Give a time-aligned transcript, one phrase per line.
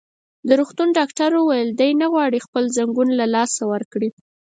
[0.47, 4.09] د روغتون ډاکټر وویل: دی نه غواړي خپل ځنګون له لاسه ورکړي.